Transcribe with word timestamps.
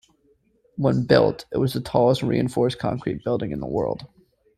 When 0.77 1.03
built, 1.05 1.45
it 1.51 1.59
was 1.59 1.73
the 1.73 1.79
tallest 1.79 2.23
reinforced 2.23 2.79
concrete 2.79 3.23
building 3.23 3.51
in 3.51 3.59
the 3.59 3.67
world. 3.67 4.07